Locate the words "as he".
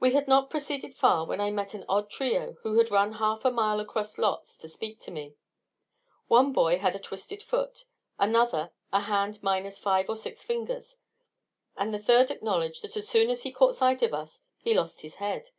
13.30-13.52